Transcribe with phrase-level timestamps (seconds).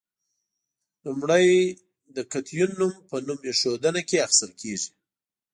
[1.05, 1.47] لومړی
[2.15, 4.89] د کتیون نوم په نوم ایښودنه کې اخیستل کیږي.